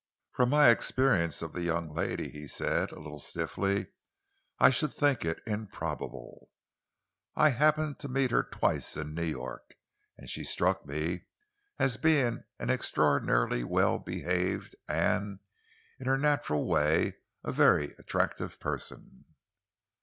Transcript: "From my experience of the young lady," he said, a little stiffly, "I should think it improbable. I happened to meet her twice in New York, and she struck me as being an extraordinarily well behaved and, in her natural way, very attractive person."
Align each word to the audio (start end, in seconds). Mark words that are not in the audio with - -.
"From 0.31 0.49
my 0.49 0.71
experience 0.71 1.43
of 1.43 1.53
the 1.53 1.61
young 1.61 1.93
lady," 1.93 2.27
he 2.29 2.47
said, 2.47 2.91
a 2.91 2.97
little 2.99 3.19
stiffly, 3.19 3.91
"I 4.57 4.71
should 4.71 4.91
think 4.91 5.23
it 5.23 5.43
improbable. 5.45 6.49
I 7.35 7.49
happened 7.49 7.99
to 7.99 8.07
meet 8.09 8.31
her 8.31 8.41
twice 8.41 8.97
in 8.97 9.13
New 9.13 9.21
York, 9.25 9.75
and 10.17 10.27
she 10.27 10.43
struck 10.43 10.87
me 10.87 11.25
as 11.77 11.97
being 11.97 12.43
an 12.57 12.71
extraordinarily 12.71 13.63
well 13.63 13.99
behaved 13.99 14.75
and, 14.89 15.37
in 15.99 16.07
her 16.07 16.17
natural 16.17 16.67
way, 16.67 17.17
very 17.45 17.93
attractive 17.99 18.59
person." 18.59 19.25